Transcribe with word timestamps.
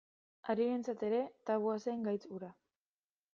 Arerioentzat 0.53 1.03
ere 1.09 1.19
tabua 1.51 1.77
zen 1.85 2.09
gaitz 2.09 2.21
hura. 2.31 2.51